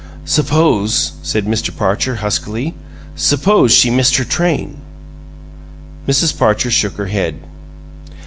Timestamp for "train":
4.23-4.77